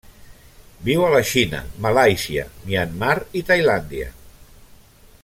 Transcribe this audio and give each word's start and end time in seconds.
Viu 0.87 1.03
a 1.07 1.11
la 1.15 1.19
Xina, 1.31 1.59
Malàisia, 1.87 2.47
Myanmar 2.71 3.13
i 3.43 3.47
Tailàndia. 3.51 4.13